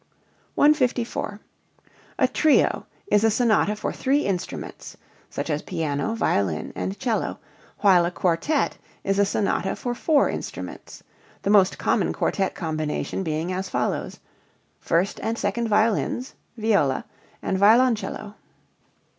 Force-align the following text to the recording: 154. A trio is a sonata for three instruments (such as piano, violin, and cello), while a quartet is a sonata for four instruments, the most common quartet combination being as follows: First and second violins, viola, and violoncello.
154. 0.55 1.39
A 2.17 2.27
trio 2.27 2.87
is 3.11 3.23
a 3.23 3.29
sonata 3.29 3.75
for 3.75 3.93
three 3.93 4.21
instruments 4.25 4.97
(such 5.29 5.47
as 5.47 5.61
piano, 5.61 6.15
violin, 6.15 6.73
and 6.75 6.97
cello), 6.97 7.37
while 7.81 8.03
a 8.03 8.09
quartet 8.09 8.79
is 9.03 9.19
a 9.19 9.25
sonata 9.25 9.75
for 9.75 9.93
four 9.93 10.27
instruments, 10.27 11.03
the 11.43 11.51
most 11.51 11.77
common 11.77 12.13
quartet 12.13 12.55
combination 12.55 13.21
being 13.21 13.53
as 13.53 13.69
follows: 13.69 14.19
First 14.79 15.19
and 15.21 15.37
second 15.37 15.67
violins, 15.67 16.33
viola, 16.57 17.05
and 17.43 17.59
violoncello. 17.59 18.33